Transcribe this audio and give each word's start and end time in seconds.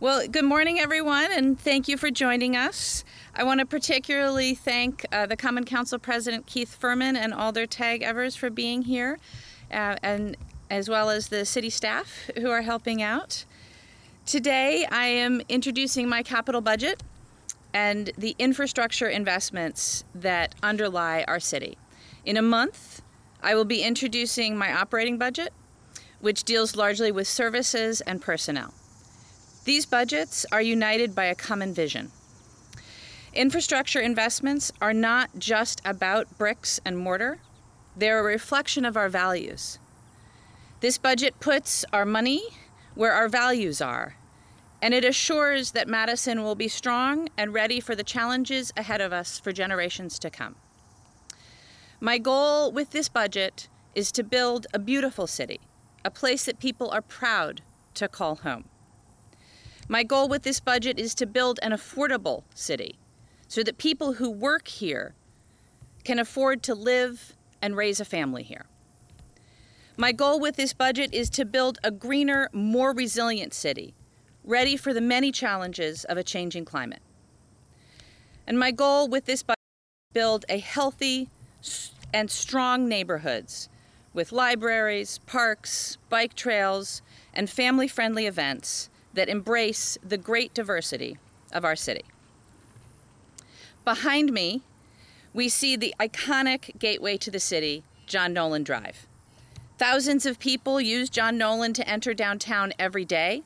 Well, 0.00 0.26
good 0.26 0.44
morning, 0.44 0.80
everyone, 0.80 1.30
and 1.30 1.58
thank 1.58 1.86
you 1.86 1.96
for 1.96 2.10
joining 2.10 2.56
us. 2.56 3.04
I 3.32 3.44
want 3.44 3.60
to 3.60 3.66
particularly 3.66 4.52
thank 4.52 5.06
uh, 5.12 5.26
the 5.26 5.36
Common 5.36 5.64
Council 5.64 6.00
President 6.00 6.46
Keith 6.46 6.74
Furman 6.74 7.14
and 7.14 7.32
Alder 7.32 7.64
Tag 7.64 8.02
Evers 8.02 8.34
for 8.34 8.50
being 8.50 8.82
here, 8.82 9.20
uh, 9.70 9.94
and 10.02 10.36
as 10.68 10.88
well 10.88 11.10
as 11.10 11.28
the 11.28 11.44
city 11.44 11.70
staff 11.70 12.28
who 12.36 12.50
are 12.50 12.62
helping 12.62 13.02
out. 13.02 13.44
Today, 14.26 14.84
I 14.90 15.06
am 15.06 15.40
introducing 15.48 16.08
my 16.08 16.24
capital 16.24 16.60
budget 16.60 17.00
and 17.72 18.10
the 18.18 18.34
infrastructure 18.36 19.06
investments 19.06 20.04
that 20.12 20.56
underlie 20.60 21.24
our 21.28 21.38
city. 21.38 21.78
In 22.24 22.36
a 22.36 22.42
month, 22.42 23.00
I 23.44 23.54
will 23.54 23.64
be 23.64 23.84
introducing 23.84 24.58
my 24.58 24.72
operating 24.72 25.18
budget, 25.18 25.52
which 26.18 26.42
deals 26.42 26.74
largely 26.74 27.12
with 27.12 27.28
services 27.28 28.00
and 28.00 28.20
personnel. 28.20 28.74
These 29.64 29.86
budgets 29.86 30.44
are 30.52 30.60
united 30.60 31.14
by 31.14 31.24
a 31.24 31.34
common 31.34 31.72
vision. 31.72 32.10
Infrastructure 33.32 34.00
investments 34.00 34.70
are 34.80 34.92
not 34.92 35.38
just 35.38 35.80
about 35.86 36.36
bricks 36.36 36.80
and 36.84 36.98
mortar, 36.98 37.38
they're 37.96 38.20
a 38.20 38.22
reflection 38.22 38.84
of 38.84 38.96
our 38.96 39.08
values. 39.08 39.78
This 40.80 40.98
budget 40.98 41.40
puts 41.40 41.84
our 41.94 42.04
money 42.04 42.42
where 42.94 43.12
our 43.12 43.28
values 43.28 43.80
are, 43.80 44.16
and 44.82 44.92
it 44.92 45.04
assures 45.04 45.70
that 45.70 45.88
Madison 45.88 46.42
will 46.42 46.54
be 46.54 46.68
strong 46.68 47.28
and 47.38 47.54
ready 47.54 47.80
for 47.80 47.94
the 47.94 48.04
challenges 48.04 48.70
ahead 48.76 49.00
of 49.00 49.14
us 49.14 49.38
for 49.38 49.50
generations 49.50 50.18
to 50.18 50.28
come. 50.28 50.56
My 52.00 52.18
goal 52.18 52.70
with 52.70 52.90
this 52.90 53.08
budget 53.08 53.68
is 53.94 54.12
to 54.12 54.22
build 54.22 54.66
a 54.74 54.78
beautiful 54.78 55.26
city, 55.26 55.60
a 56.04 56.10
place 56.10 56.44
that 56.44 56.58
people 56.58 56.90
are 56.90 57.00
proud 57.00 57.62
to 57.94 58.08
call 58.08 58.36
home. 58.36 58.66
My 59.88 60.02
goal 60.02 60.28
with 60.28 60.42
this 60.42 60.60
budget 60.60 60.98
is 60.98 61.14
to 61.16 61.26
build 61.26 61.58
an 61.62 61.72
affordable 61.72 62.44
city 62.54 62.98
so 63.48 63.62
that 63.62 63.76
people 63.76 64.14
who 64.14 64.30
work 64.30 64.68
here 64.68 65.14
can 66.04 66.18
afford 66.18 66.62
to 66.62 66.74
live 66.74 67.34
and 67.60 67.76
raise 67.76 68.00
a 68.00 68.04
family 68.04 68.42
here. 68.42 68.66
My 69.96 70.12
goal 70.12 70.40
with 70.40 70.56
this 70.56 70.72
budget 70.72 71.12
is 71.12 71.30
to 71.30 71.44
build 71.44 71.78
a 71.84 71.90
greener, 71.90 72.48
more 72.52 72.92
resilient 72.92 73.54
city, 73.54 73.94
ready 74.42 74.76
for 74.76 74.92
the 74.92 75.00
many 75.00 75.30
challenges 75.30 76.04
of 76.04 76.16
a 76.16 76.24
changing 76.24 76.64
climate. 76.64 77.02
And 78.46 78.58
my 78.58 78.70
goal 78.70 79.08
with 79.08 79.26
this 79.26 79.42
budget 79.42 79.60
is 79.60 80.10
to 80.10 80.20
build 80.20 80.44
a 80.48 80.58
healthy 80.58 81.28
and 82.12 82.30
strong 82.30 82.88
neighborhoods 82.88 83.68
with 84.12 84.32
libraries, 84.32 85.18
parks, 85.26 85.98
bike 86.08 86.34
trails, 86.34 87.02
and 87.32 87.50
family 87.50 87.88
friendly 87.88 88.26
events 88.26 88.88
that 89.14 89.28
embrace 89.28 89.96
the 90.06 90.18
great 90.18 90.52
diversity 90.52 91.16
of 91.52 91.64
our 91.64 91.76
city. 91.76 92.04
Behind 93.84 94.32
me, 94.32 94.62
we 95.32 95.48
see 95.48 95.76
the 95.76 95.94
iconic 95.98 96.78
gateway 96.78 97.16
to 97.18 97.30
the 97.30 97.40
city, 97.40 97.82
John 98.06 98.32
Nolen 98.32 98.62
Drive. 98.62 99.06
Thousands 99.78 100.24
of 100.24 100.38
people 100.38 100.80
use 100.80 101.10
John 101.10 101.36
Nolen 101.36 101.72
to 101.74 101.88
enter 101.88 102.14
downtown 102.14 102.72
every 102.78 103.04
day, 103.04 103.42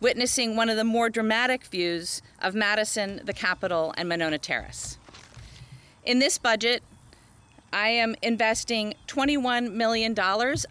witnessing 0.00 0.54
one 0.54 0.68
of 0.68 0.76
the 0.76 0.84
more 0.84 1.08
dramatic 1.08 1.64
views 1.64 2.20
of 2.40 2.54
Madison, 2.54 3.22
the 3.24 3.32
Capitol, 3.32 3.94
and 3.96 4.08
Monona 4.08 4.38
Terrace. 4.38 4.98
In 6.04 6.18
this 6.18 6.36
budget, 6.36 6.82
I 7.72 7.88
am 7.88 8.14
investing 8.22 8.94
$21 9.08 9.72
million 9.72 10.14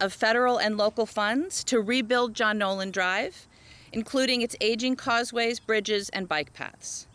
of 0.00 0.12
federal 0.12 0.58
and 0.58 0.76
local 0.76 1.04
funds 1.04 1.62
to 1.64 1.80
rebuild 1.80 2.34
John 2.34 2.58
Nolen 2.58 2.90
Drive, 2.90 3.46
including 3.96 4.42
its 4.42 4.54
aging 4.60 4.94
causeways, 4.94 5.58
bridges, 5.58 6.10
and 6.10 6.28
bike 6.28 6.52
paths. 6.52 7.06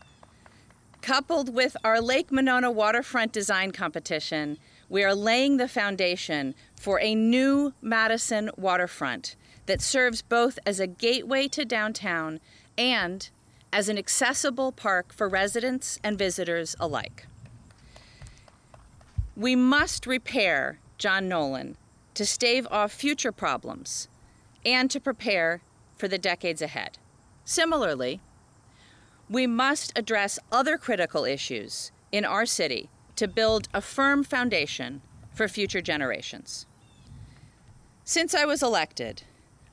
Coupled 1.03 1.53
with 1.53 1.77
our 1.83 2.01
Lake 2.01 2.31
Monona 2.31 2.71
waterfront 2.71 3.31
design 3.31 3.69
competition, 3.71 4.57
we 4.89 5.03
are 5.03 5.13
laying 5.13 5.57
the 5.57 5.67
foundation 5.67 6.55
for 6.75 6.99
a 6.99 7.13
new 7.13 7.71
Madison 7.83 8.49
waterfront 8.57 9.35
that 9.67 9.79
serves 9.79 10.23
both 10.23 10.57
as 10.65 10.79
a 10.79 10.87
gateway 10.87 11.47
to 11.49 11.63
downtown 11.65 12.39
and 12.79 13.29
as 13.71 13.87
an 13.87 13.99
accessible 13.99 14.71
park 14.71 15.13
for 15.13 15.29
residents 15.29 15.99
and 16.03 16.17
visitors 16.17 16.75
alike. 16.79 17.27
We 19.37 19.55
must 19.55 20.07
repair 20.07 20.79
John 20.97 21.29
Nolen 21.29 21.77
to 22.15 22.25
stave 22.25 22.67
off 22.71 22.91
future 22.91 23.31
problems 23.31 24.07
and 24.65 24.89
to 24.89 24.99
prepare 24.99 25.61
for 26.01 26.07
the 26.07 26.17
decades 26.17 26.63
ahead. 26.63 26.97
Similarly, 27.45 28.21
we 29.29 29.45
must 29.45 29.95
address 29.95 30.39
other 30.51 30.75
critical 30.75 31.25
issues 31.25 31.91
in 32.11 32.25
our 32.25 32.47
city 32.47 32.89
to 33.17 33.27
build 33.27 33.69
a 33.71 33.81
firm 33.81 34.23
foundation 34.23 35.03
for 35.31 35.47
future 35.47 35.79
generations. 35.79 36.65
Since 38.03 38.33
I 38.33 38.45
was 38.45 38.63
elected, 38.63 39.21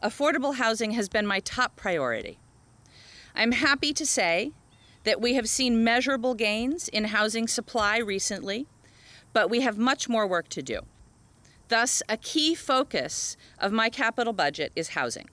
affordable 0.03 0.57
housing 0.57 0.91
has 0.91 1.09
been 1.09 1.27
my 1.27 1.41
top 1.41 1.77
priority. 1.77 2.39
I'm 3.35 3.53
happy 3.53 3.95
to 3.95 4.05
say 4.05 4.53
that 5.05 5.23
we 5.23 5.33
have 5.33 5.49
seen 5.49 5.83
measurable 5.83 6.35
gains 6.35 6.89
in 6.89 7.05
housing 7.05 7.49
supply 7.49 7.97
recently, 7.97 8.67
but 9.33 9.49
we 9.49 9.63
have 9.63 9.79
much 9.79 10.11
more 10.11 10.27
work 10.27 10.51
to 10.51 10.61
do. 10.61 10.81
Thus, 11.69 12.03
a 12.07 12.19
key 12.19 12.55
focus 12.55 13.39
of 13.59 13.73
my 13.73 13.89
capital 13.89 14.35
budget 14.35 14.73
is 14.77 14.91
housing. 14.91 15.31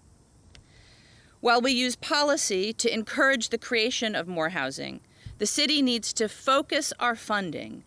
While 1.46 1.62
we 1.62 1.74
use 1.74 1.96
policy 1.96 2.74
to 2.74 2.92
encourage 2.92 3.50
the 3.50 3.60
creation 3.60 4.16
of 4.16 4.28
more 4.28 4.50
housing, 4.50 5.00
the 5.38 5.46
city 5.46 5.80
needs 5.80 6.12
to 6.14 6.28
focus 6.28 6.92
our 7.00 7.16
funding 7.16 7.84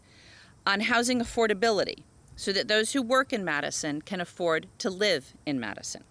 on 0.64 0.82
housing 0.82 1.20
affordability 1.20 2.04
so 2.36 2.52
that 2.52 2.68
those 2.68 2.92
who 2.92 3.02
work 3.02 3.32
in 3.32 3.44
Madison 3.44 4.00
can 4.00 4.20
afford 4.20 4.68
to 4.78 4.88
live 4.88 5.34
in 5.44 5.58
Madison. 5.58 6.04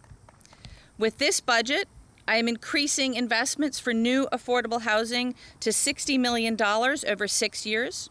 With 0.98 1.20
this 1.20 1.40
budget, 1.40 1.88
I 2.28 2.36
am 2.36 2.50
increasing 2.50 3.14
investments 3.14 3.80
for 3.80 3.94
new 3.94 4.28
affordable 4.34 4.82
housing 4.82 5.34
to 5.62 5.70
$60 5.70 6.20
million 6.20 6.62
over 6.62 7.30
six 7.30 7.66
years. 7.66 8.10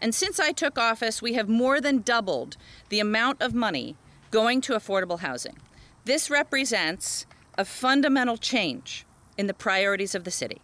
And 0.00 0.14
since 0.14 0.38
I 0.38 0.52
took 0.52 0.78
office, 0.78 1.20
we 1.20 1.32
have 1.32 1.48
more 1.48 1.80
than 1.80 2.02
doubled 2.02 2.56
the 2.90 3.00
amount 3.00 3.42
of 3.42 3.52
money 3.52 3.96
going 4.30 4.60
to 4.60 4.74
affordable 4.74 5.18
housing. 5.18 5.56
This 6.04 6.30
represents 6.30 7.26
a 7.58 7.64
fundamental 7.64 8.36
change 8.36 9.06
in 9.38 9.46
the 9.46 9.54
priorities 9.54 10.14
of 10.14 10.24
the 10.24 10.30
city. 10.30 10.60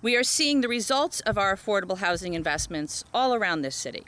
We 0.00 0.16
are 0.16 0.24
seeing 0.24 0.60
the 0.60 0.68
results 0.68 1.20
of 1.20 1.38
our 1.38 1.54
affordable 1.54 1.98
housing 1.98 2.34
investments 2.34 3.04
all 3.14 3.34
around 3.34 3.62
this 3.62 3.76
city. 3.76 4.04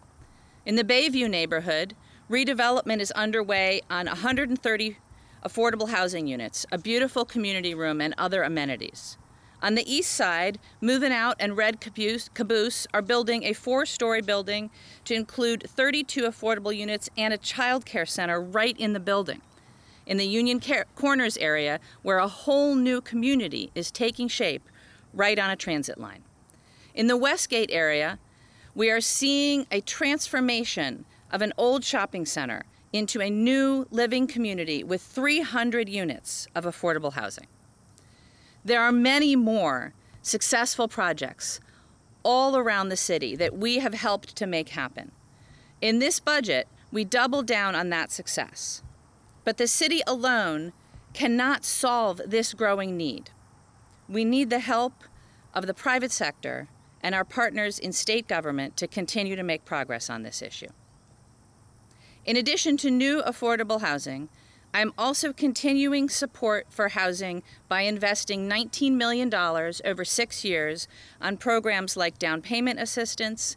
In 0.66 0.76
the 0.76 0.84
Bayview 0.84 1.28
neighborhood, 1.28 1.94
redevelopment 2.30 3.00
is 3.00 3.10
underway 3.12 3.80
on 3.90 4.06
130 4.06 4.96
affordable 5.44 5.90
housing 5.90 6.26
units, 6.26 6.66
a 6.72 6.78
beautiful 6.78 7.24
community 7.24 7.74
room, 7.74 8.00
and 8.00 8.14
other 8.16 8.42
amenities. 8.42 9.18
On 9.62 9.74
the 9.74 9.92
east 9.92 10.10
side, 10.10 10.58
Moving 10.80 11.12
Out 11.12 11.36
and 11.38 11.56
Red 11.56 11.80
Caboose, 11.80 12.28
Caboose 12.34 12.86
are 12.92 13.02
building 13.02 13.44
a 13.44 13.52
four 13.52 13.86
story 13.86 14.20
building 14.20 14.70
to 15.04 15.14
include 15.14 15.64
32 15.68 16.22
affordable 16.22 16.74
units 16.76 17.08
and 17.16 17.32
a 17.32 17.38
child 17.38 17.86
care 17.86 18.06
center 18.06 18.40
right 18.40 18.76
in 18.78 18.92
the 18.92 19.00
building. 19.00 19.40
In 20.06 20.16
the 20.18 20.26
Union 20.26 20.60
Corners 20.94 21.36
area, 21.38 21.80
where 22.02 22.18
a 22.18 22.28
whole 22.28 22.74
new 22.74 23.00
community 23.00 23.70
is 23.74 23.90
taking 23.90 24.28
shape 24.28 24.68
right 25.12 25.38
on 25.38 25.50
a 25.50 25.56
transit 25.56 25.98
line. 25.98 26.22
In 26.94 27.06
the 27.06 27.16
Westgate 27.16 27.70
area, 27.72 28.18
we 28.74 28.90
are 28.90 29.00
seeing 29.00 29.66
a 29.70 29.80
transformation 29.80 31.04
of 31.30 31.42
an 31.42 31.52
old 31.56 31.84
shopping 31.84 32.26
center 32.26 32.64
into 32.92 33.20
a 33.20 33.28
new 33.28 33.86
living 33.90 34.26
community 34.26 34.84
with 34.84 35.02
300 35.02 35.88
units 35.88 36.46
of 36.54 36.64
affordable 36.64 37.14
housing. 37.14 37.48
There 38.64 38.80
are 38.80 38.92
many 38.92 39.34
more 39.34 39.94
successful 40.22 40.86
projects 40.86 41.60
all 42.22 42.56
around 42.56 42.88
the 42.88 42.96
city 42.96 43.34
that 43.34 43.58
we 43.58 43.80
have 43.80 43.94
helped 43.94 44.36
to 44.36 44.46
make 44.46 44.70
happen. 44.70 45.10
In 45.80 45.98
this 45.98 46.20
budget, 46.20 46.68
we 46.92 47.04
double 47.04 47.42
down 47.42 47.74
on 47.74 47.90
that 47.90 48.12
success. 48.12 48.83
But 49.44 49.58
the 49.58 49.66
city 49.66 50.00
alone 50.06 50.72
cannot 51.12 51.64
solve 51.64 52.20
this 52.26 52.54
growing 52.54 52.96
need. 52.96 53.30
We 54.08 54.24
need 54.24 54.50
the 54.50 54.58
help 54.58 55.04
of 55.54 55.66
the 55.66 55.74
private 55.74 56.10
sector 56.10 56.68
and 57.02 57.14
our 57.14 57.24
partners 57.24 57.78
in 57.78 57.92
state 57.92 58.26
government 58.26 58.76
to 58.78 58.88
continue 58.88 59.36
to 59.36 59.42
make 59.42 59.64
progress 59.64 60.10
on 60.10 60.22
this 60.22 60.42
issue. 60.42 60.68
In 62.24 62.36
addition 62.36 62.76
to 62.78 62.90
new 62.90 63.22
affordable 63.22 63.82
housing, 63.82 64.30
I'm 64.72 64.92
also 64.98 65.32
continuing 65.32 66.08
support 66.08 66.66
for 66.70 66.88
housing 66.88 67.42
by 67.68 67.82
investing 67.82 68.48
$19 68.48 68.92
million 68.92 69.32
over 69.32 70.04
six 70.04 70.44
years 70.44 70.88
on 71.20 71.36
programs 71.36 71.96
like 71.96 72.18
down 72.18 72.42
payment 72.42 72.80
assistance, 72.80 73.56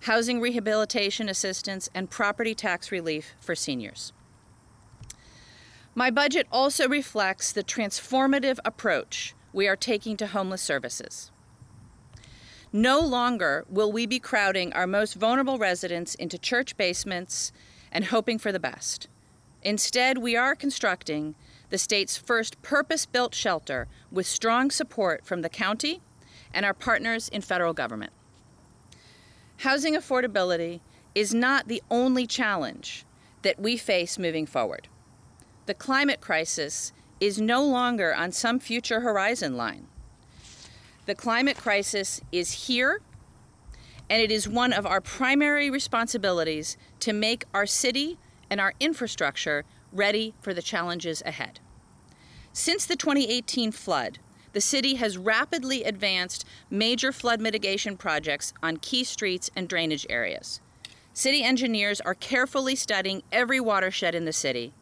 housing 0.00 0.40
rehabilitation 0.40 1.28
assistance, 1.28 1.88
and 1.94 2.10
property 2.10 2.54
tax 2.54 2.92
relief 2.92 3.34
for 3.40 3.56
seniors. 3.56 4.12
My 5.94 6.10
budget 6.10 6.46
also 6.50 6.88
reflects 6.88 7.52
the 7.52 7.62
transformative 7.62 8.58
approach 8.64 9.34
we 9.52 9.68
are 9.68 9.76
taking 9.76 10.16
to 10.16 10.26
homeless 10.28 10.62
services. 10.62 11.30
No 12.72 13.00
longer 13.00 13.66
will 13.68 13.92
we 13.92 14.06
be 14.06 14.18
crowding 14.18 14.72
our 14.72 14.86
most 14.86 15.14
vulnerable 15.14 15.58
residents 15.58 16.14
into 16.14 16.38
church 16.38 16.78
basements 16.78 17.52
and 17.90 18.06
hoping 18.06 18.38
for 18.38 18.50
the 18.50 18.58
best. 18.58 19.08
Instead, 19.62 20.16
we 20.16 20.34
are 20.34 20.54
constructing 20.54 21.34
the 21.68 21.76
state's 21.76 22.16
first 22.16 22.62
purpose 22.62 23.04
built 23.04 23.34
shelter 23.34 23.86
with 24.10 24.26
strong 24.26 24.70
support 24.70 25.26
from 25.26 25.42
the 25.42 25.50
county 25.50 26.00
and 26.54 26.64
our 26.64 26.72
partners 26.72 27.28
in 27.28 27.42
federal 27.42 27.74
government. 27.74 28.12
Housing 29.58 29.94
affordability 29.94 30.80
is 31.14 31.34
not 31.34 31.68
the 31.68 31.82
only 31.90 32.26
challenge 32.26 33.04
that 33.42 33.60
we 33.60 33.76
face 33.76 34.18
moving 34.18 34.46
forward. 34.46 34.88
The 35.66 35.74
climate 35.74 36.20
crisis 36.20 36.92
is 37.20 37.40
no 37.40 37.64
longer 37.64 38.12
on 38.12 38.32
some 38.32 38.58
future 38.58 39.00
horizon 39.00 39.56
line. 39.56 39.86
The 41.06 41.14
climate 41.14 41.56
crisis 41.56 42.20
is 42.32 42.66
here, 42.66 43.00
and 44.10 44.20
it 44.20 44.32
is 44.32 44.48
one 44.48 44.72
of 44.72 44.84
our 44.86 45.00
primary 45.00 45.70
responsibilities 45.70 46.76
to 46.98 47.12
make 47.12 47.44
our 47.54 47.66
city 47.66 48.18
and 48.50 48.60
our 48.60 48.74
infrastructure 48.80 49.64
ready 49.92 50.34
for 50.40 50.52
the 50.52 50.62
challenges 50.62 51.22
ahead. 51.24 51.60
Since 52.52 52.86
the 52.86 52.96
2018 52.96 53.70
flood, 53.70 54.18
the 54.52 54.60
city 54.60 54.96
has 54.96 55.16
rapidly 55.16 55.84
advanced 55.84 56.44
major 56.70 57.12
flood 57.12 57.40
mitigation 57.40 57.96
projects 57.96 58.52
on 58.64 58.78
key 58.78 59.04
streets 59.04 59.48
and 59.54 59.68
drainage 59.68 60.06
areas. 60.10 60.60
City 61.14 61.44
engineers 61.44 62.00
are 62.00 62.14
carefully 62.14 62.74
studying 62.74 63.22
every 63.30 63.60
watershed 63.60 64.16
in 64.16 64.24
the 64.24 64.32
city 64.32 64.72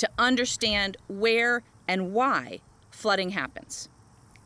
to 0.00 0.10
understand 0.18 0.96
where 1.08 1.62
and 1.86 2.12
why 2.12 2.60
flooding 2.90 3.30
happens. 3.30 3.88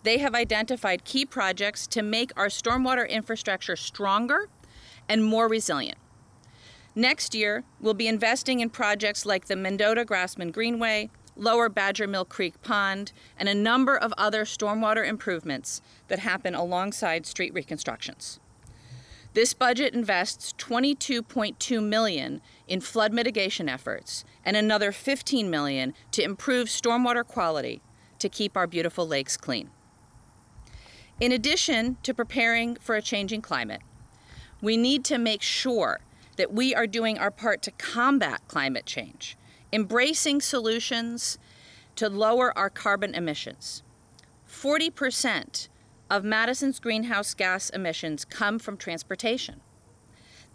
They 0.02 0.18
have 0.18 0.34
identified 0.34 1.04
key 1.04 1.24
projects 1.24 1.86
to 1.88 2.02
make 2.02 2.32
our 2.36 2.48
stormwater 2.48 3.08
infrastructure 3.08 3.76
stronger 3.76 4.48
and 5.08 5.24
more 5.24 5.48
resilient. 5.48 5.98
Next 6.96 7.34
year, 7.34 7.64
we'll 7.80 7.94
be 7.94 8.08
investing 8.08 8.60
in 8.60 8.70
projects 8.70 9.24
like 9.24 9.46
the 9.46 9.56
Mendota 9.56 10.04
Grassman 10.04 10.52
Greenway, 10.52 11.10
Lower 11.36 11.68
Badger 11.68 12.06
Mill 12.06 12.24
Creek 12.24 12.60
Pond, 12.62 13.12
and 13.36 13.48
a 13.48 13.54
number 13.54 13.96
of 13.96 14.12
other 14.18 14.44
stormwater 14.44 15.06
improvements 15.06 15.80
that 16.08 16.20
happen 16.20 16.54
alongside 16.54 17.26
street 17.26 17.54
reconstructions. 17.54 18.38
This 19.34 19.52
budget 19.52 19.94
invests 19.94 20.54
22.2 20.58 21.82
million 21.82 22.40
in 22.66 22.80
flood 22.80 23.12
mitigation 23.12 23.68
efforts 23.68 24.24
and 24.44 24.56
another 24.56 24.92
15 24.92 25.50
million 25.50 25.94
to 26.10 26.22
improve 26.22 26.68
stormwater 26.68 27.26
quality 27.26 27.82
to 28.18 28.28
keep 28.28 28.56
our 28.56 28.66
beautiful 28.66 29.06
lakes 29.06 29.36
clean. 29.36 29.70
In 31.20 31.30
addition 31.30 31.96
to 32.02 32.14
preparing 32.14 32.76
for 32.76 32.96
a 32.96 33.02
changing 33.02 33.42
climate, 33.42 33.82
we 34.60 34.76
need 34.76 35.04
to 35.04 35.18
make 35.18 35.42
sure 35.42 36.00
that 36.36 36.52
we 36.52 36.74
are 36.74 36.86
doing 36.86 37.18
our 37.18 37.30
part 37.30 37.62
to 37.62 37.70
combat 37.72 38.40
climate 38.48 38.86
change, 38.86 39.36
embracing 39.72 40.40
solutions 40.40 41.38
to 41.96 42.08
lower 42.08 42.56
our 42.58 42.70
carbon 42.70 43.14
emissions. 43.14 43.82
40% 44.48 45.68
of 46.10 46.24
Madison's 46.24 46.80
greenhouse 46.80 47.34
gas 47.34 47.70
emissions 47.70 48.24
come 48.24 48.58
from 48.58 48.76
transportation. 48.76 49.60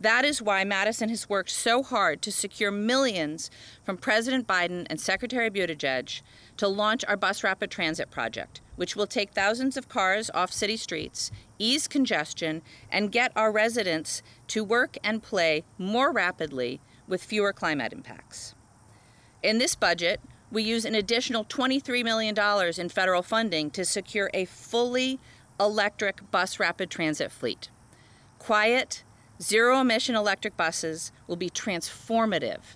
That 0.01 0.23
is 0.23 0.41
why 0.41 0.63
Madison 0.63 1.09
has 1.09 1.27
worked 1.27 1.49
so 1.49 1.83
hard 1.83 2.21
to 2.21 2.31
secure 2.31 2.71
millions 2.71 3.51
from 3.83 3.97
President 3.97 4.47
Biden 4.47 4.87
and 4.89 4.99
Secretary 4.99 5.49
Buttigieg 5.49 6.21
to 6.55 6.67
launch 6.69 7.03
our 7.05 7.17
bus 7.17 7.43
rapid 7.43 7.69
transit 7.69 8.09
project, 8.09 8.61
which 8.77 8.95
will 8.95 9.07
take 9.07 9.31
thousands 9.31 9.75
of 9.75 9.89
cars 9.89 10.29
off 10.33 10.53
city 10.53 10.77
streets, 10.77 11.31
ease 11.57 11.87
congestion, 11.87 12.61
and 12.89 13.11
get 13.11 13.33
our 13.35 13.51
residents 13.51 14.23
to 14.47 14.63
work 14.63 14.97
and 15.03 15.21
play 15.21 15.65
more 15.77 16.13
rapidly 16.13 16.79
with 17.05 17.21
fewer 17.21 17.51
climate 17.51 17.91
impacts. 17.91 18.55
In 19.43 19.57
this 19.57 19.75
budget, 19.75 20.21
we 20.49 20.63
use 20.63 20.85
an 20.85 20.95
additional 20.95 21.43
$23 21.43 22.03
million 22.05 22.35
in 22.79 22.89
federal 22.89 23.21
funding 23.21 23.69
to 23.71 23.83
secure 23.83 24.29
a 24.33 24.45
fully 24.45 25.19
electric 25.59 26.31
bus 26.31 26.57
rapid 26.57 26.89
transit 26.89 27.31
fleet. 27.31 27.69
Quiet, 28.37 29.03
zero 29.41 29.79
emission 29.79 30.15
electric 30.15 30.57
buses 30.57 31.11
will 31.27 31.35
be 31.35 31.49
transformative 31.49 32.75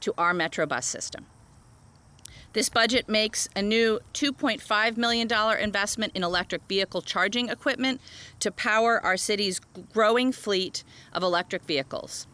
to 0.00 0.14
our 0.18 0.34
Metro 0.34 0.66
bus 0.66 0.86
system. 0.86 1.26
This 2.52 2.68
budget 2.68 3.08
makes 3.08 3.48
a 3.54 3.62
new 3.62 4.00
$2.5 4.12 4.96
million 4.96 5.28
investment 5.60 6.12
in 6.16 6.24
electric 6.24 6.62
vehicle 6.68 7.00
charging 7.00 7.48
equipment 7.48 8.00
to 8.40 8.50
power 8.50 9.00
our 9.04 9.16
city's 9.16 9.60
growing 9.92 10.32
fleet 10.32 10.82
of 11.12 11.22
electric 11.22 11.62
vehicles. 11.62 12.26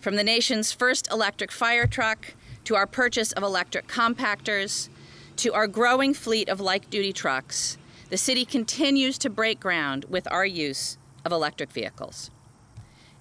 From 0.00 0.16
the 0.16 0.24
nation's 0.24 0.72
first 0.72 1.08
electric 1.12 1.52
fire 1.52 1.86
truck 1.86 2.34
to 2.64 2.74
our 2.74 2.88
purchase 2.88 3.30
of 3.32 3.44
electric 3.44 3.86
compactors 3.86 4.88
to 5.36 5.52
our 5.52 5.68
growing 5.68 6.12
fleet 6.12 6.48
of 6.48 6.60
light 6.60 6.90
duty 6.90 7.12
trucks, 7.12 7.78
the 8.10 8.16
city 8.16 8.44
continues 8.44 9.16
to 9.18 9.30
break 9.30 9.60
ground 9.60 10.06
with 10.08 10.26
our 10.32 10.46
use 10.46 10.98
of 11.24 11.30
electric 11.30 11.70
vehicles. 11.70 12.30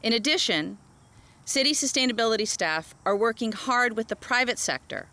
In 0.06 0.14
addition, 0.14 0.78
city 1.46 1.72
sustainability 1.72 2.48
staff 2.48 2.94
are 3.08 3.18
working 3.18 3.54
hard 3.54 3.98
with 3.98 4.08
the 4.08 4.16
private 4.16 4.60
sector 4.60 5.08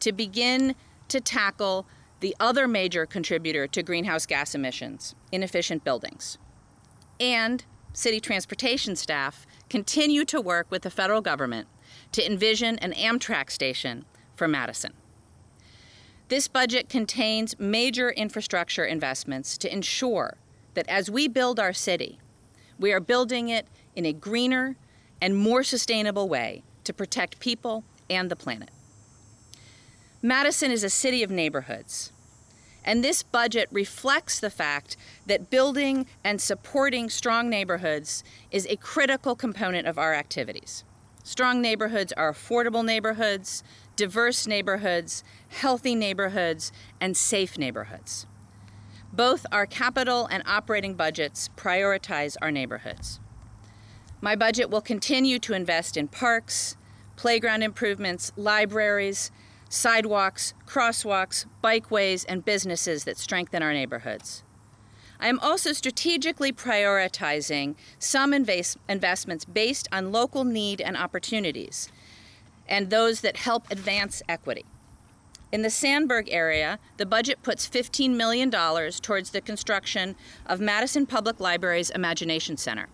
to 0.00 0.12
begin 0.12 0.74
to 1.08 1.18
tackle 1.18 1.86
the 2.20 2.36
other 2.38 2.68
major 2.68 3.06
contributor 3.06 3.66
to 3.68 3.82
greenhouse 3.82 4.26
gas 4.26 4.54
emissions 4.54 5.14
inefficient 5.32 5.82
buildings. 5.82 6.36
And 7.18 7.64
city 7.94 8.20
transportation 8.20 8.96
staff 8.96 9.46
continue 9.70 10.26
to 10.26 10.42
work 10.42 10.66
with 10.68 10.82
the 10.82 10.90
federal 10.90 11.22
government 11.22 11.66
to 12.12 12.24
envision 12.24 12.78
an 12.80 12.92
Amtrak 12.92 13.50
station 13.50 14.04
for 14.36 14.46
Madison. 14.46 14.92
This 16.28 16.48
budget 16.48 16.90
contains 16.90 17.58
major 17.58 18.10
infrastructure 18.10 18.84
investments 18.84 19.56
to 19.56 19.72
ensure 19.72 20.36
that 20.74 20.86
as 20.86 21.10
we 21.10 21.28
build 21.28 21.58
our 21.58 21.72
city, 21.72 22.18
we 22.78 22.92
are 22.92 23.00
building 23.00 23.48
it 23.48 23.66
in 23.98 24.06
a 24.06 24.12
greener 24.12 24.76
and 25.20 25.36
more 25.36 25.64
sustainable 25.64 26.28
way 26.28 26.62
to 26.84 26.92
protect 26.92 27.40
people 27.40 27.82
and 28.08 28.30
the 28.30 28.36
planet. 28.36 28.70
Madison 30.22 30.70
is 30.70 30.84
a 30.84 30.88
city 30.88 31.24
of 31.24 31.32
neighborhoods, 31.32 32.12
and 32.84 33.02
this 33.02 33.24
budget 33.24 33.68
reflects 33.72 34.38
the 34.38 34.50
fact 34.50 34.96
that 35.26 35.50
building 35.50 36.06
and 36.22 36.40
supporting 36.40 37.10
strong 37.10 37.50
neighborhoods 37.50 38.22
is 38.52 38.66
a 38.66 38.76
critical 38.76 39.34
component 39.34 39.88
of 39.88 39.98
our 39.98 40.14
activities. 40.14 40.84
Strong 41.24 41.60
neighborhoods 41.60 42.12
are 42.12 42.32
affordable 42.32 42.84
neighborhoods, 42.84 43.64
diverse 43.96 44.46
neighborhoods, 44.46 45.24
healthy 45.48 45.96
neighborhoods, 45.96 46.70
and 47.00 47.16
safe 47.16 47.58
neighborhoods. 47.58 48.26
Both 49.12 49.44
our 49.50 49.66
capital 49.66 50.28
and 50.30 50.44
operating 50.46 50.94
budgets 50.94 51.50
prioritize 51.56 52.36
our 52.40 52.52
neighborhoods. 52.52 53.18
My 54.20 54.34
budget 54.34 54.68
will 54.68 54.80
continue 54.80 55.38
to 55.38 55.52
invest 55.52 55.96
in 55.96 56.08
parks, 56.08 56.76
playground 57.14 57.62
improvements, 57.62 58.32
libraries, 58.36 59.30
sidewalks, 59.68 60.54
crosswalks, 60.66 61.46
bikeways, 61.62 62.24
and 62.28 62.44
businesses 62.44 63.04
that 63.04 63.16
strengthen 63.16 63.62
our 63.62 63.72
neighborhoods. 63.72 64.42
I 65.20 65.28
am 65.28 65.38
also 65.40 65.72
strategically 65.72 66.52
prioritizing 66.52 67.76
some 67.98 68.32
invest 68.32 68.78
investments 68.88 69.44
based 69.44 69.88
on 69.92 70.12
local 70.12 70.44
need 70.44 70.80
and 70.80 70.96
opportunities, 70.96 71.90
and 72.68 72.90
those 72.90 73.20
that 73.20 73.38
help 73.38 73.70
advance 73.70 74.22
equity. 74.28 74.64
In 75.50 75.62
the 75.62 75.68
Sandburg 75.68 76.28
area, 76.28 76.78
the 76.98 77.06
budget 77.06 77.42
puts 77.42 77.68
$15 77.68 78.10
million 78.10 78.50
towards 78.50 79.30
the 79.30 79.40
construction 79.40 80.16
of 80.44 80.60
Madison 80.60 81.06
Public 81.06 81.40
Library's 81.40 81.90
Imagination 81.90 82.56
Center. 82.56 82.88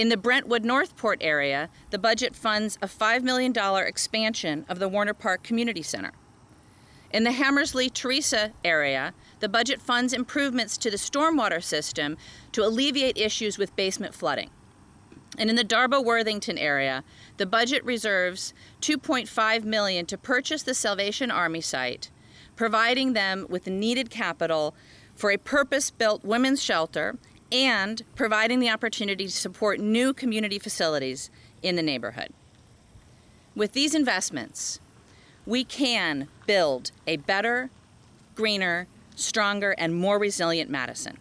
In 0.00 0.08
the 0.08 0.16
Brentwood 0.16 0.64
Northport 0.64 1.18
area, 1.20 1.68
the 1.90 1.98
budget 1.98 2.34
funds 2.34 2.78
a 2.80 2.86
$5 2.86 3.22
million 3.22 3.52
expansion 3.86 4.64
of 4.66 4.78
the 4.78 4.88
Warner 4.88 5.12
Park 5.12 5.42
Community 5.42 5.82
Center. 5.82 6.12
In 7.12 7.24
the 7.24 7.32
Hammersley 7.32 7.90
Theresa 7.90 8.52
area, 8.64 9.12
the 9.40 9.48
budget 9.50 9.82
funds 9.82 10.14
improvements 10.14 10.78
to 10.78 10.90
the 10.90 10.96
stormwater 10.96 11.62
system 11.62 12.16
to 12.52 12.64
alleviate 12.64 13.18
issues 13.18 13.58
with 13.58 13.76
basement 13.76 14.14
flooding. 14.14 14.48
And 15.36 15.50
in 15.50 15.56
the 15.56 15.64
Darbo 15.66 16.02
Worthington 16.02 16.56
area, 16.56 17.04
the 17.36 17.44
budget 17.44 17.84
reserves 17.84 18.54
2.5 18.80 19.64
million 19.64 20.06
to 20.06 20.16
purchase 20.16 20.62
the 20.62 20.72
Salvation 20.72 21.30
Army 21.30 21.60
site, 21.60 22.10
providing 22.56 23.12
them 23.12 23.44
with 23.50 23.64
the 23.64 23.70
needed 23.70 24.08
capital 24.08 24.74
for 25.14 25.30
a 25.30 25.36
purpose-built 25.36 26.24
women's 26.24 26.62
shelter 26.62 27.18
and 27.52 28.02
providing 28.14 28.60
the 28.60 28.70
opportunity 28.70 29.26
to 29.26 29.32
support 29.32 29.80
new 29.80 30.12
community 30.12 30.58
facilities 30.58 31.30
in 31.62 31.76
the 31.76 31.82
neighborhood. 31.82 32.32
With 33.54 33.72
these 33.72 33.94
investments, 33.94 34.80
we 35.46 35.64
can 35.64 36.28
build 36.46 36.92
a 37.06 37.16
better, 37.16 37.70
greener, 38.34 38.86
stronger, 39.16 39.74
and 39.76 39.94
more 39.94 40.18
resilient 40.18 40.70
Madison. 40.70 41.18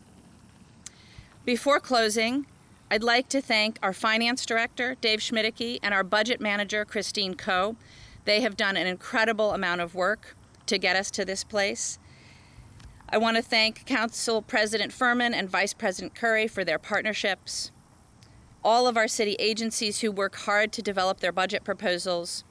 Before 1.46 1.80
closing, 1.80 2.46
I'd 2.92 3.04
like 3.04 3.30
to 3.30 3.42
thank 3.42 3.78
our 3.82 3.94
finance 3.94 4.46
director, 4.46 4.96
Dave 5.02 5.20
Schmiedicke, 5.20 5.80
and 5.82 5.94
our 5.94 6.04
budget 6.04 6.40
manager, 6.40 6.86
Christine 6.86 7.34
Koh. 7.34 7.76
They 8.26 8.42
have 8.42 8.58
done 8.58 8.78
an 8.78 8.88
incredible 8.88 9.54
amount 9.54 9.82
of 9.82 9.96
work 9.96 10.36
to 10.68 10.78
get 10.78 10.96
us 10.96 11.10
to 11.12 11.26
this 11.26 11.44
place. 11.44 11.98
I 13.12 13.18
want 13.18 13.38
to 13.38 13.44
thank 13.44 13.88
Council 13.88 14.40
President 14.44 14.94
Furman 14.94 15.34
and 15.34 15.50
Vice 15.50 15.74
President 15.74 16.14
Currie 16.14 16.48
for 16.48 16.64
their 16.64 16.78
partnerships, 16.78 17.72
all 18.64 18.86
of 18.86 18.98
our 18.98 19.08
city 19.08 19.36
agencies 19.40 20.02
who 20.02 20.12
work 20.12 20.36
hard 20.36 20.72
to 20.74 20.84
develop 20.84 21.20
their 21.20 21.32
budget 21.32 21.64
proposals, 21.64 22.44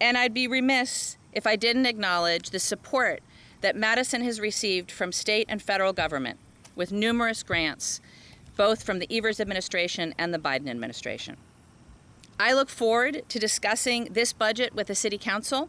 and 0.00 0.16
I'd 0.16 0.32
be 0.32 0.48
remiss 0.48 1.18
if 1.34 1.46
I 1.46 1.54
didn't 1.54 1.84
acknowledge 1.84 2.48
the 2.48 2.58
support 2.58 3.20
that 3.60 3.76
Madison 3.76 4.22
has 4.22 4.40
received 4.40 4.90
from 4.90 5.12
state 5.12 5.44
and 5.50 5.60
federal 5.60 5.92
government 5.92 6.38
with 6.74 6.92
numerous 6.92 7.42
grants, 7.42 8.00
both 8.56 8.82
from 8.82 9.00
the 9.00 9.08
Evers 9.14 9.38
administration 9.38 10.14
and 10.16 10.32
the 10.32 10.38
Biden 10.38 10.70
administration. 10.70 11.36
I 12.38 12.54
look 12.54 12.70
forward 12.70 13.22
to 13.28 13.38
discussing 13.38 14.08
this 14.10 14.32
budget 14.32 14.74
with 14.74 14.86
the 14.86 14.94
City 14.94 15.18
Council 15.18 15.68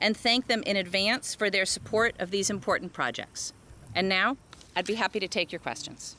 and 0.00 0.16
thank 0.16 0.46
them 0.46 0.62
in 0.62 0.76
advance 0.76 1.34
for 1.34 1.50
their 1.50 1.66
support 1.66 2.14
of 2.18 2.30
these 2.30 2.48
important 2.48 2.94
projects. 2.94 3.52
And 3.96 4.10
now, 4.10 4.36
I'd 4.76 4.84
be 4.84 4.96
happy 4.96 5.18
to 5.20 5.26
take 5.26 5.50
your 5.50 5.58
questions. 5.58 6.16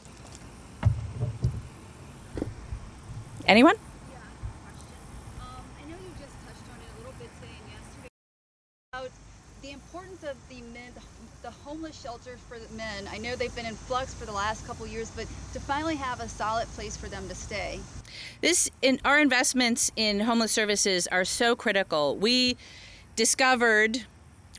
Anyone? 3.46 3.75
Yeah, 3.75 4.17
I 4.17 4.19
have 4.19 4.50
a 4.50 4.65
question. 4.65 4.98
Um, 5.39 5.63
I 5.77 5.88
know 5.88 5.96
you 5.96 6.12
just 6.19 6.34
touched 6.43 6.67
on 6.72 6.79
it 6.81 6.89
a 6.96 6.98
little 6.98 7.13
bit 7.19 7.29
today 7.39 7.53
yesterday 7.72 8.07
about 8.93 9.12
the 9.62 9.69
importance 9.69 10.24
of 10.24 10.36
the 10.50 10.63
men, 10.74 10.91
the 11.43 11.51
homeless 11.51 12.01
shelters 12.01 12.39
for 12.50 12.57
the 12.57 12.75
men. 12.75 13.07
I 13.12 13.19
know 13.19 13.36
they've 13.36 13.55
been 13.55 13.67
in 13.67 13.75
flux 13.75 14.12
for 14.12 14.25
the 14.25 14.31
last 14.31 14.65
couple 14.65 14.88
years, 14.88 15.12
but 15.15 15.27
to 15.53 15.60
finally 15.60 15.98
have 15.98 16.19
a 16.19 16.27
solid 16.27 16.67
place 16.69 16.98
for 16.98 17.10
them 17.10 17.29
to 17.29 17.36
stay. 17.36 17.79
This 18.41 18.72
in 18.81 19.00
our 19.05 19.19
investments 19.19 19.91
in 19.96 20.22
homeless 20.22 20.51
services 20.51 21.07
are 21.12 21.24
so 21.24 21.55
critical. 21.55 22.17
We 22.17 22.57
discovered 23.15 24.05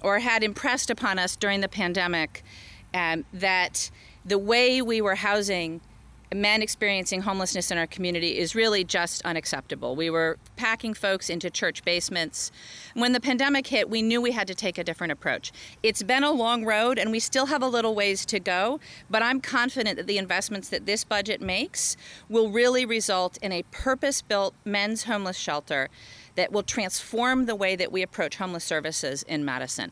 or 0.03 0.21
had 0.21 0.45
impressed 0.45 0.89
upon 0.89 1.19
us 1.19 1.35
during 1.35 1.63
the 1.63 1.69
pandemic 1.69 2.45
um, 2.95 3.25
that 3.33 3.91
the 4.25 4.39
way 4.39 4.83
we 4.83 5.01
were 5.01 5.15
housing 5.15 5.81
men 6.35 6.61
experiencing 6.63 7.23
homelessness 7.23 7.71
in 7.71 7.79
our 7.79 7.87
community 7.87 8.39
is 8.39 8.55
really 8.55 8.85
just 8.85 9.23
unacceptable. 9.25 9.97
We 9.97 10.11
were 10.11 10.39
packing 10.57 10.95
folks 10.95 11.31
into 11.31 11.49
church 11.49 11.85
basements. 11.85 12.51
When 12.95 13.13
the 13.13 13.21
pandemic 13.21 13.67
hit, 13.67 13.89
we 13.89 14.03
knew 14.03 14.21
we 14.21 14.33
had 14.33 14.47
to 14.49 14.55
take 14.55 14.77
a 14.79 14.85
different 14.85 15.13
approach. 15.13 15.53
It's 15.83 16.03
been 16.03 16.25
a 16.25 16.31
long 16.31 16.65
road 16.65 16.99
and 16.99 17.11
we 17.11 17.21
still 17.21 17.47
have 17.47 17.63
a 17.63 17.69
little 17.69 17.95
ways 17.95 18.27
to 18.27 18.41
go, 18.41 18.81
but 19.09 19.23
I'm 19.23 19.41
confident 19.41 19.97
that 19.97 20.07
the 20.07 20.19
investments 20.19 20.69
that 20.69 20.87
this 20.87 21.05
budget 21.05 21.41
makes 21.41 21.97
will 22.29 22.51
really 22.51 22.85
result 22.85 23.39
in 23.41 23.53
a 23.53 23.63
purpose 23.71 24.21
built 24.21 24.55
men's 24.65 25.05
homeless 25.05 25.37
shelter 25.37 25.89
that 26.35 26.53
will 26.53 26.63
transform 26.63 27.47
the 27.47 27.57
way 27.57 27.75
that 27.75 27.91
we 27.91 28.03
approach 28.03 28.37
homeless 28.37 28.65
services 28.65 29.25
in 29.25 29.45
Madison. 29.45 29.91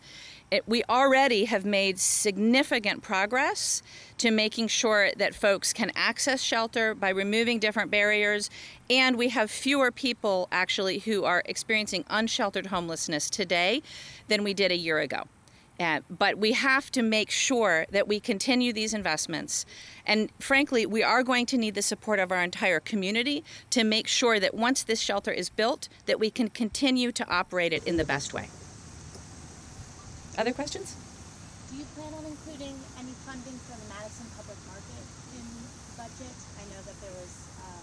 It, 0.50 0.69
we 0.69 0.85
already 0.85 1.47
have 1.47 1.65
made 1.65 1.99
significant 1.99 3.03
progress 3.03 3.83
to 4.19 4.31
making 4.31 4.69
sure 4.69 5.11
that 5.17 5.35
folks 5.35 5.73
can 5.73 5.91
access 5.97 6.41
shelter 6.41 6.95
by 6.95 7.09
removing 7.09 7.59
different 7.59 7.91
barriers, 7.91 8.49
and 8.88 9.17
we 9.17 9.31
have 9.31 9.50
fewer 9.50 9.91
people 9.91 10.47
actually 10.53 11.00
who 11.00 11.25
are 11.25 11.43
experiencing 11.47 12.05
unsheltered 12.09 12.67
homelessness 12.67 13.29
today 13.29 13.83
than 14.29 14.45
we 14.45 14.55
did 14.55 14.71
a 14.71 14.76
year 14.76 15.00
ago. 15.00 15.25
Uh, 15.79 16.00
but 16.09 16.38
we 16.38 16.53
have 16.53 16.91
to 16.91 17.03
make 17.03 17.31
sure 17.31 17.85
that 17.91 18.09
we 18.09 18.19
continue 18.19 18.73
these 18.73 18.95
investments. 18.95 19.67
And 20.07 20.31
frankly, 20.38 20.87
we 20.87 21.03
are 21.03 21.23
going 21.23 21.45
to 21.47 21.59
need 21.59 21.75
the 21.75 21.83
support 21.83 22.19
of 22.19 22.33
our 22.33 22.43
entire 22.43 22.81
community 22.81 23.45
to 23.71 23.85
make 23.85 24.07
sure 24.07 24.41
that 24.41 24.55
once 24.55 24.85
this 24.85 25.00
shelter 25.00 25.33
is 25.33 25.50
built, 25.50 25.88
that 26.07 26.19
we 26.19 26.31
can 26.31 26.49
continue 26.49 27.12
to 27.12 27.29
operate 27.29 27.75
it 27.75 27.85
in 27.85 27.99
the 27.99 28.05
best 28.05 28.33
way. 28.33 28.49
Other 30.37 30.52
questions? 30.52 30.93
Do 31.73 31.81
you 31.81 31.88
plan 31.97 32.12
on 32.12 32.28
including 32.28 32.76
any 33.00 33.16
funding 33.25 33.57
for 33.64 33.73
the 33.73 33.88
Madison 33.88 34.28
Public 34.37 34.61
Market 34.69 35.05
in 35.33 35.45
the 35.49 35.64
budget? 35.97 36.37
I 36.61 36.64
know 36.69 36.81
that 36.85 36.97
there 37.00 37.16
was 37.16 37.33
uh, 37.64 37.81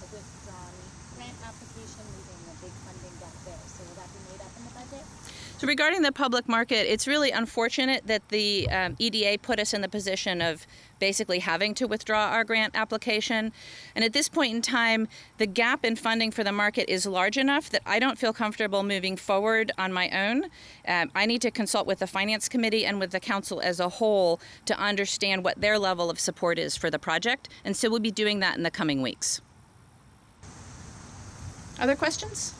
a 0.00 0.06
withdrawn 0.08 0.72
grant 1.20 1.36
application 1.44 2.00
leaving 2.16 2.40
a 2.48 2.56
big 2.64 2.72
funding 2.88 3.12
gap 3.20 3.36
there, 3.44 3.60
so 3.68 3.84
will 3.84 3.98
that 4.00 4.08
be 4.08 4.24
made 4.32 4.40
up 4.40 4.52
in 4.56 4.62
the 4.64 4.72
budget? 4.72 5.04
So 5.62 5.68
regarding 5.68 6.02
the 6.02 6.10
public 6.10 6.48
market, 6.48 6.92
it's 6.92 7.06
really 7.06 7.30
unfortunate 7.30 8.08
that 8.08 8.30
the 8.30 8.68
um, 8.68 8.96
EDA 8.98 9.38
put 9.38 9.60
us 9.60 9.72
in 9.72 9.80
the 9.80 9.88
position 9.88 10.42
of 10.42 10.66
basically 10.98 11.38
having 11.38 11.72
to 11.74 11.86
withdraw 11.86 12.30
our 12.30 12.42
grant 12.42 12.74
application. 12.74 13.52
And 13.94 14.04
at 14.04 14.12
this 14.12 14.28
point 14.28 14.52
in 14.52 14.60
time, 14.60 15.06
the 15.38 15.46
gap 15.46 15.84
in 15.84 15.94
funding 15.94 16.32
for 16.32 16.42
the 16.42 16.50
market 16.50 16.92
is 16.92 17.06
large 17.06 17.38
enough 17.38 17.70
that 17.70 17.82
I 17.86 18.00
don't 18.00 18.18
feel 18.18 18.32
comfortable 18.32 18.82
moving 18.82 19.16
forward 19.16 19.70
on 19.78 19.92
my 19.92 20.10
own. 20.10 20.46
Um, 20.88 21.12
I 21.14 21.26
need 21.26 21.42
to 21.42 21.52
consult 21.52 21.86
with 21.86 22.00
the 22.00 22.08
Finance 22.08 22.48
Committee 22.48 22.84
and 22.84 22.98
with 22.98 23.12
the 23.12 23.20
Council 23.20 23.60
as 23.60 23.78
a 23.78 23.88
whole 23.88 24.40
to 24.64 24.76
understand 24.76 25.44
what 25.44 25.60
their 25.60 25.78
level 25.78 26.10
of 26.10 26.18
support 26.18 26.58
is 26.58 26.76
for 26.76 26.90
the 26.90 26.98
project. 26.98 27.48
And 27.64 27.76
so 27.76 27.88
we'll 27.88 28.00
be 28.00 28.10
doing 28.10 28.40
that 28.40 28.56
in 28.56 28.64
the 28.64 28.70
coming 28.72 29.00
weeks. 29.00 29.40
Other 31.78 31.94
questions? 31.94 32.52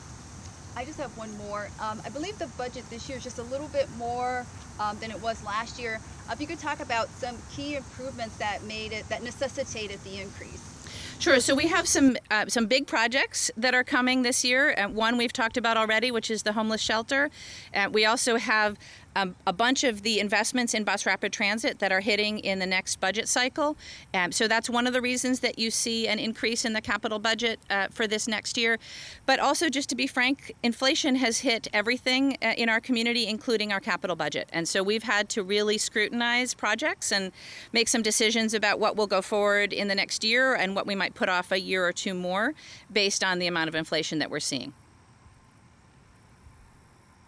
I 0.75 0.85
just 0.85 0.99
have 0.99 1.15
one 1.17 1.35
more. 1.37 1.69
Um, 1.79 2.01
I 2.05 2.09
believe 2.09 2.37
the 2.39 2.47
budget 2.57 2.89
this 2.89 3.07
year 3.07 3.17
is 3.17 3.23
just 3.23 3.39
a 3.39 3.43
little 3.43 3.67
bit 3.67 3.87
more 3.97 4.45
um, 4.79 4.97
than 4.99 5.11
it 5.11 5.21
was 5.21 5.43
last 5.43 5.79
year. 5.79 5.99
Uh, 6.27 6.33
if 6.33 6.41
you 6.41 6.47
could 6.47 6.59
talk 6.59 6.79
about 6.79 7.09
some 7.09 7.37
key 7.55 7.75
improvements 7.75 8.37
that 8.37 8.63
made 8.63 8.91
it, 8.91 9.07
that 9.09 9.23
necessitated 9.23 10.03
the 10.03 10.19
increase. 10.19 10.73
Sure. 11.19 11.39
So 11.39 11.55
we 11.55 11.67
have 11.67 11.87
some 11.87 12.17
uh, 12.31 12.47
some 12.47 12.65
big 12.65 12.85
projects 12.85 13.49
that 13.55 13.73
are 13.73 13.83
coming 13.83 14.23
this 14.23 14.43
year. 14.43 14.75
Uh, 14.77 14.89
one 14.89 15.17
we've 15.17 15.31
talked 15.31 15.57
about 15.57 15.77
already, 15.77 16.11
which 16.11 16.29
is 16.29 16.43
the 16.43 16.53
homeless 16.53 16.81
shelter. 16.81 17.29
Uh, 17.73 17.87
we 17.91 18.05
also 18.05 18.35
have 18.35 18.77
um, 19.15 19.35
a 19.45 19.53
bunch 19.53 19.83
of 19.83 20.01
the 20.03 20.19
investments 20.19 20.73
in 20.73 20.83
bus 20.83 21.05
rapid 21.05 21.31
transit 21.31 21.79
that 21.79 21.91
are 21.91 21.99
hitting 21.99 22.39
in 22.39 22.59
the 22.59 22.65
next 22.65 22.99
budget 22.99 23.27
cycle. 23.27 23.77
Um, 24.13 24.31
so 24.31 24.47
that's 24.47 24.69
one 24.69 24.87
of 24.87 24.93
the 24.93 25.01
reasons 25.01 25.39
that 25.41 25.59
you 25.59 25.71
see 25.71 26.07
an 26.07 26.19
increase 26.19 26.65
in 26.65 26.73
the 26.73 26.81
capital 26.81 27.19
budget 27.19 27.59
uh, 27.69 27.87
for 27.91 28.07
this 28.07 28.27
next 28.27 28.57
year. 28.57 28.79
But 29.25 29.39
also, 29.39 29.69
just 29.69 29.89
to 29.89 29.95
be 29.95 30.07
frank, 30.07 30.55
inflation 30.63 31.15
has 31.15 31.39
hit 31.39 31.67
everything 31.73 32.37
uh, 32.41 32.53
in 32.57 32.69
our 32.69 32.79
community, 32.79 33.27
including 33.27 33.71
our 33.71 33.79
capital 33.79 34.15
budget. 34.15 34.49
And 34.51 34.67
so 34.67 34.83
we've 34.83 35.03
had 35.03 35.29
to 35.29 35.43
really 35.43 35.77
scrutinize 35.77 36.53
projects 36.53 37.11
and 37.11 37.31
make 37.71 37.87
some 37.87 38.01
decisions 38.01 38.53
about 38.53 38.79
what 38.79 38.95
will 38.95 39.07
go 39.07 39.21
forward 39.21 39.73
in 39.73 39.87
the 39.87 39.95
next 39.95 40.23
year 40.23 40.53
and 40.55 40.75
what 40.75 40.87
we 40.87 40.95
might 40.95 41.13
put 41.13 41.29
off 41.29 41.51
a 41.51 41.59
year 41.59 41.85
or 41.85 41.93
two 41.93 42.13
more 42.13 42.53
based 42.91 43.23
on 43.23 43.39
the 43.39 43.47
amount 43.47 43.67
of 43.67 43.75
inflation 43.75 44.19
that 44.19 44.29
we're 44.29 44.39
seeing. 44.39 44.73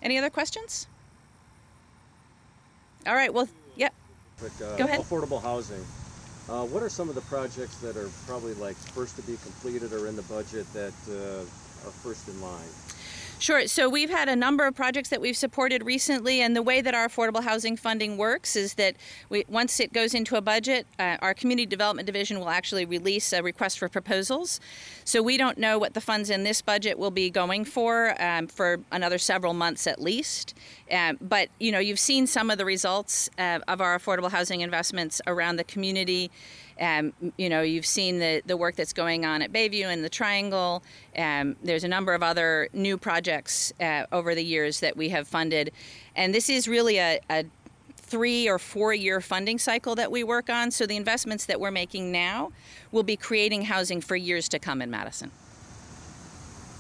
Any 0.02 0.18
other 0.18 0.30
questions? 0.30 0.88
All 3.06 3.14
right, 3.14 3.34
well, 3.34 3.48
yeah. 3.76 3.90
But, 4.42 4.66
uh, 4.66 4.78
Go 4.78 4.86
ahead. 4.86 5.00
Affordable 5.00 5.42
housing. 5.42 5.84
Uh, 6.50 6.66
what 6.66 6.84
are 6.84 6.90
some 6.90 7.10
of 7.10 7.16
the 7.16 7.22
projects 7.22 7.78
that 7.78 7.98
are 7.98 8.10
probably 8.28 8.54
like 8.56 8.76
first 8.76 9.16
to 9.16 9.22
be 9.24 9.38
completed 9.38 9.94
or 9.94 10.08
in 10.08 10.16
the 10.16 10.22
budget 10.24 10.72
that 10.74 10.94
uh, 11.10 11.42
are 11.88 11.92
first 12.04 12.28
in 12.28 12.40
line? 12.42 12.68
Sure. 13.38 13.68
So 13.68 13.90
we've 13.90 14.10
had 14.10 14.30
a 14.30 14.36
number 14.36 14.66
of 14.66 14.76
projects 14.76 15.10
that 15.10 15.20
we've 15.20 15.36
supported 15.36 15.86
recently, 15.86 16.42
and 16.42 16.56
the 16.56 16.62
way 16.62 16.80
that 16.82 16.96
our 16.96 17.08
affordable 17.08 17.44
housing 17.44 17.76
funding 17.76 18.18
works 18.18 18.56
is 18.56 18.76
that 18.76 18.96
we, 19.30 19.44
once 19.50 19.80
it 19.80 19.92
goes 19.92 20.14
into 20.14 20.38
a 20.38 20.42
budget, 20.42 20.88
uh, 20.98 21.18
our 21.22 21.34
community 21.34 21.66
development 21.66 22.06
division 22.06 22.40
will 22.40 22.50
actually 22.50 22.86
release 22.86 23.34
a 23.34 23.44
request 23.44 23.78
for 23.78 23.90
proposals. 23.90 24.62
So 25.04 25.22
we 25.22 25.38
don't 25.38 25.58
know 25.58 25.78
what 25.78 25.94
the 25.94 26.02
funds 26.02 26.30
in 26.30 26.44
this 26.44 26.62
budget 26.62 26.98
will 26.98 27.12
be 27.12 27.30
going 27.30 27.66
for 27.66 28.20
um, 28.22 28.48
for 28.48 28.80
another 28.92 29.18
several 29.18 29.54
months 29.54 29.86
at 29.86 30.02
least. 30.02 30.56
Um, 30.90 31.18
but 31.20 31.50
you 31.60 31.72
know, 31.72 31.80
you've 31.80 32.00
seen 32.00 32.28
some 32.28 32.50
of 32.50 32.58
the 32.58 32.66
results 32.66 33.30
uh, 33.38 33.60
of 33.68 33.82
our 33.82 34.00
affordable 34.00 34.32
housing 34.32 34.62
investments 34.62 35.22
around 35.28 35.58
the 35.58 35.66
community. 35.66 36.32
Um, 36.80 37.14
you 37.38 37.50
know, 37.50 37.62
you've 37.62 37.86
seen 37.86 38.20
the, 38.20 38.42
the 38.46 38.58
work 38.58 38.76
that's 38.76 38.94
going 38.94 39.26
on 39.26 39.42
at 39.42 39.52
Bayview 39.54 39.86
and 39.86 40.04
the 40.04 40.10
Triangle. 40.10 40.84
Um, 41.18 41.56
there's 41.64 41.84
a 41.84 41.88
number 41.88 42.14
of 42.14 42.22
other 42.22 42.70
new 42.74 42.98
projects 42.98 43.74
uh, 43.80 44.06
over 44.12 44.36
the 44.36 44.44
years 44.44 44.82
that 44.82 44.98
we 44.98 45.10
have 45.10 45.28
funded. 45.28 45.72
And 46.16 46.34
this 46.34 46.50
is 46.50 46.68
really 46.68 46.98
a, 46.98 47.20
a 47.30 47.46
three 47.96 48.48
or 48.48 48.60
four 48.60 48.94
year 48.94 49.20
funding 49.22 49.58
cycle 49.58 49.96
that 49.96 50.12
we 50.12 50.24
work 50.24 50.50
on. 50.50 50.72
So 50.72 50.86
the 50.86 50.96
investments 50.96 51.46
that 51.46 51.60
we're 51.60 51.72
making 51.72 52.12
now 52.12 52.52
will 52.92 53.04
be 53.04 53.16
creating 53.16 53.64
housing 53.64 54.02
for 54.02 54.16
years 54.16 54.48
to 54.50 54.60
come 54.60 54.82
in 54.82 54.92
Madison. 54.92 55.32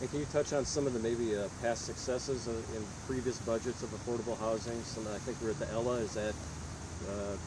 And 0.01 0.09
can 0.09 0.19
you 0.19 0.25
touch 0.25 0.51
on 0.51 0.65
some 0.65 0.85
of 0.85 0.93
the 0.93 0.99
maybe 0.99 1.37
uh, 1.37 1.47
past 1.61 1.85
successes 1.85 2.47
in 2.47 2.83
previous 3.07 3.39
budgets 3.39 3.81
of 3.81 3.89
affordable 3.91 4.37
housing? 4.39 4.79
Some, 4.83 5.07
I 5.07 5.17
think 5.19 5.37
we're 5.41 5.51
at 5.51 5.59
the 5.59 5.71
Ella. 5.71 5.95
Is 5.97 6.13
that 6.15 6.33
uh, 7.09 7.37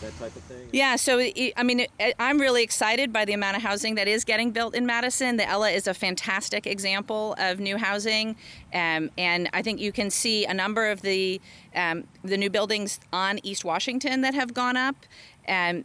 that 0.00 0.18
type 0.18 0.34
of 0.36 0.42
thing? 0.44 0.68
Yeah, 0.72 0.96
so 0.96 1.18
I 1.20 1.62
mean, 1.62 1.86
I'm 2.18 2.40
really 2.40 2.62
excited 2.62 3.12
by 3.12 3.24
the 3.24 3.32
amount 3.32 3.56
of 3.56 3.62
housing 3.62 3.94
that 3.96 4.08
is 4.08 4.24
getting 4.24 4.50
built 4.50 4.74
in 4.74 4.86
Madison. 4.86 5.36
The 5.36 5.48
Ella 5.48 5.70
is 5.70 5.86
a 5.86 5.94
fantastic 5.94 6.66
example 6.66 7.34
of 7.38 7.60
new 7.60 7.76
housing, 7.76 8.36
um, 8.74 9.10
and 9.18 9.48
I 9.52 9.62
think 9.62 9.80
you 9.80 9.92
can 9.92 10.10
see 10.10 10.44
a 10.46 10.54
number 10.54 10.90
of 10.90 11.02
the 11.02 11.40
um, 11.74 12.04
the 12.22 12.36
new 12.36 12.50
buildings 12.50 13.00
on 13.12 13.38
East 13.42 13.64
Washington 13.64 14.20
that 14.22 14.34
have 14.34 14.54
gone 14.54 14.76
up. 14.76 14.96
Um, 15.46 15.84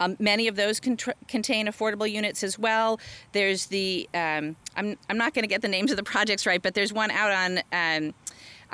um, 0.00 0.16
many 0.18 0.48
of 0.48 0.56
those 0.56 0.80
contr 0.80 1.12
contain 1.28 1.66
affordable 1.66 2.10
units 2.10 2.42
as 2.42 2.58
well. 2.58 2.98
There's 3.32 3.66
the 3.66 4.08
um, 4.14 4.56
I'm 4.76 4.98
I'm 5.08 5.16
not 5.16 5.34
going 5.34 5.44
to 5.44 5.48
get 5.48 5.62
the 5.62 5.68
names 5.68 5.90
of 5.90 5.96
the 5.96 6.02
projects 6.02 6.46
right, 6.46 6.60
but 6.62 6.74
there's 6.74 6.92
one 6.92 7.10
out 7.10 7.30
on. 7.30 7.60
Um, 7.72 8.14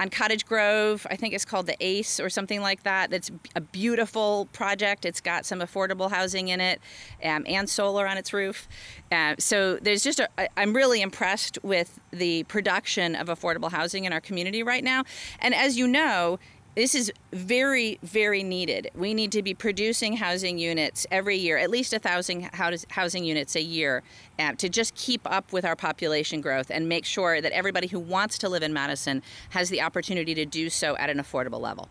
on 0.00 0.08
Cottage 0.08 0.46
Grove. 0.46 1.06
I 1.10 1.16
think 1.16 1.34
it's 1.34 1.44
called 1.44 1.66
the 1.66 1.76
Ace 1.78 2.18
or 2.18 2.30
something 2.30 2.62
like 2.62 2.84
that. 2.84 3.10
That's 3.10 3.30
a 3.54 3.60
beautiful 3.60 4.48
project. 4.52 5.04
It's 5.04 5.20
got 5.20 5.44
some 5.44 5.60
affordable 5.60 6.10
housing 6.10 6.48
in 6.48 6.58
it 6.58 6.80
um, 7.22 7.44
and 7.46 7.68
solar 7.68 8.08
on 8.08 8.16
its 8.16 8.32
roof. 8.32 8.66
Uh, 9.12 9.34
so 9.38 9.76
there's 9.76 10.02
just 10.02 10.18
a, 10.18 10.28
I'm 10.58 10.74
really 10.74 11.02
impressed 11.02 11.58
with 11.62 12.00
the 12.10 12.44
production 12.44 13.14
of 13.14 13.26
affordable 13.28 13.70
housing 13.70 14.06
in 14.06 14.12
our 14.12 14.22
community 14.22 14.62
right 14.62 14.82
now. 14.82 15.04
And 15.38 15.54
as 15.54 15.76
you 15.76 15.86
know, 15.86 16.38
this 16.76 16.94
is 16.94 17.12
very, 17.32 17.98
very 18.02 18.42
needed. 18.42 18.90
We 18.94 19.12
need 19.12 19.32
to 19.32 19.42
be 19.42 19.54
producing 19.54 20.16
housing 20.16 20.58
units 20.58 21.06
every 21.10 21.36
year, 21.36 21.58
at 21.58 21.68
least 21.68 21.92
a 21.92 21.98
thousand 21.98 22.48
housing 22.52 23.24
units 23.24 23.56
a 23.56 23.62
year, 23.62 24.02
uh, 24.38 24.52
to 24.52 24.68
just 24.68 24.94
keep 24.94 25.20
up 25.24 25.52
with 25.52 25.64
our 25.64 25.74
population 25.74 26.40
growth 26.40 26.70
and 26.70 26.88
make 26.88 27.04
sure 27.04 27.40
that 27.40 27.52
everybody 27.52 27.88
who 27.88 27.98
wants 27.98 28.38
to 28.38 28.48
live 28.48 28.62
in 28.62 28.72
Madison 28.72 29.22
has 29.50 29.68
the 29.68 29.82
opportunity 29.82 30.32
to 30.34 30.46
do 30.46 30.70
so 30.70 30.96
at 30.96 31.10
an 31.10 31.18
affordable 31.18 31.60
level. 31.60 31.88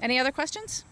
Any 0.00 0.18
other 0.18 0.32
questions? 0.32 0.84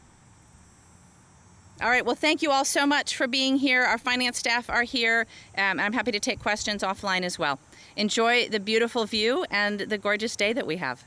All 1.83 1.89
right, 1.89 2.05
well, 2.05 2.15
thank 2.15 2.43
you 2.43 2.51
all 2.51 2.67
so 2.67 2.87
much 2.87 3.17
for 3.17 3.27
being 3.27 3.57
here. 3.57 3.83
Our 3.83 3.97
finance 3.97 4.39
staff 4.39 4.69
are 4.69 4.83
here. 4.83 5.27
Um, 5.57 5.81
I'm 5.81 5.95
happy 5.95 6.13
to 6.13 6.21
take 6.21 6.39
questions 6.39 6.83
offline 6.83 7.23
as 7.23 7.39
well. 7.39 7.59
Enjoy 7.97 8.49
the 8.49 8.61
beautiful 8.61 9.07
view 9.07 9.47
and 9.51 9.81
the 9.81 9.97
gorgeous 9.97 10.37
day 10.37 10.53
that 10.53 10.67
we 10.67 10.77
have. 10.77 11.03